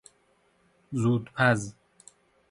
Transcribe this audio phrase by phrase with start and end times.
[0.91, 1.75] زودپز